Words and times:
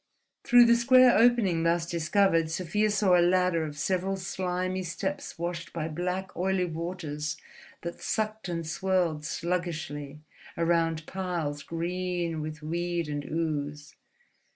Through 0.43 0.65
the 0.65 0.75
square 0.75 1.15
opening 1.15 1.61
thus 1.61 1.85
discovered 1.85 2.49
Sofia 2.49 2.89
saw 2.89 3.15
a 3.15 3.21
ladder 3.21 3.63
of 3.63 3.77
several 3.77 4.17
slimy 4.17 4.81
steps 4.81 5.37
washed 5.37 5.73
by 5.73 5.87
black, 5.89 6.35
oily 6.35 6.65
waters 6.65 7.37
that 7.83 8.01
sucked 8.01 8.49
and 8.49 8.65
swirled 8.65 9.23
sluggishly 9.23 10.21
round 10.57 11.01
spiles 11.01 11.61
green 11.61 12.41
with 12.41 12.63
weed 12.63 13.09
and 13.09 13.25
ooze. 13.25 13.93